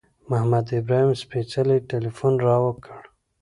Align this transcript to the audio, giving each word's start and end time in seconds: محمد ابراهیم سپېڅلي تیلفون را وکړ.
محمد 0.29 0.65
ابراهیم 0.79 1.11
سپېڅلي 1.23 1.77
تیلفون 1.89 2.33
را 2.45 2.55
وکړ. 2.65 3.01